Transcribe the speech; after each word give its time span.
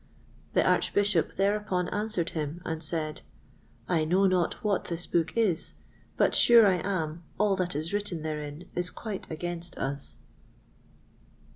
The 0.53 0.67
Archbishop 0.67 1.35
thereupon 1.35 1.87
answered 1.89 2.31
him, 2.31 2.63
and 2.65 2.81
said, 2.81 3.21
"I 3.87 4.03
know 4.03 4.25
not 4.25 4.63
what 4.63 4.85
this 4.85 5.05
book 5.05 5.37
is, 5.37 5.73
but 6.17 6.33
sure 6.33 6.65
I 6.65 6.79
am, 6.83 7.21
all 7.37 7.55
that 7.57 7.75
is 7.75 7.93
written 7.93 8.23
therein 8.23 8.67
is 8.73 8.89
quite 8.89 9.29
against 9.29 9.77
us." 9.77 10.17